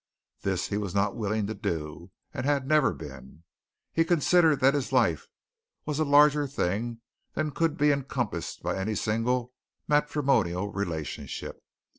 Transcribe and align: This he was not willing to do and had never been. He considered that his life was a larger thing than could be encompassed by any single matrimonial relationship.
This 0.41 0.69
he 0.69 0.77
was 0.77 0.95
not 0.95 1.15
willing 1.15 1.45
to 1.45 1.53
do 1.53 2.09
and 2.33 2.43
had 2.43 2.67
never 2.67 2.91
been. 2.91 3.43
He 3.93 4.03
considered 4.03 4.59
that 4.59 4.73
his 4.73 4.91
life 4.91 5.27
was 5.85 5.99
a 5.99 6.03
larger 6.03 6.47
thing 6.47 7.01
than 7.35 7.51
could 7.51 7.77
be 7.77 7.91
encompassed 7.91 8.63
by 8.63 8.77
any 8.77 8.95
single 8.95 9.53
matrimonial 9.87 10.71
relationship. 10.71 11.59